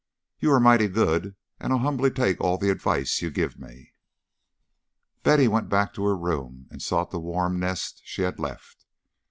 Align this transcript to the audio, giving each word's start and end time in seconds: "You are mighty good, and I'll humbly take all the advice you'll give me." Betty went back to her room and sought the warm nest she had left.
"You 0.39 0.51
are 0.53 0.59
mighty 0.59 0.87
good, 0.87 1.35
and 1.59 1.71
I'll 1.71 1.77
humbly 1.77 2.09
take 2.09 2.41
all 2.41 2.57
the 2.57 2.71
advice 2.71 3.21
you'll 3.21 3.29
give 3.33 3.59
me." 3.59 3.93
Betty 5.21 5.47
went 5.47 5.69
back 5.69 5.93
to 5.93 6.05
her 6.05 6.17
room 6.17 6.65
and 6.71 6.81
sought 6.81 7.11
the 7.11 7.19
warm 7.19 7.59
nest 7.59 8.01
she 8.03 8.23
had 8.23 8.39
left. 8.39 8.87